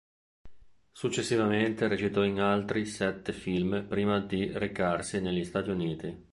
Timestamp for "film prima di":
3.33-4.49